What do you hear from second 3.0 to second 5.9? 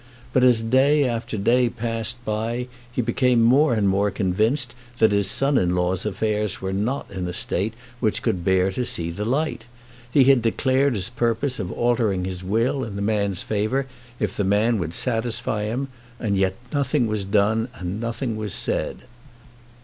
became more and more convinced that his son in